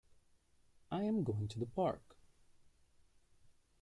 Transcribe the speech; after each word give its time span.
I 0.89 1.03
am 1.03 1.23
going 1.23 1.47
to 1.49 1.59
the 1.59 1.67
Park. 1.67 2.01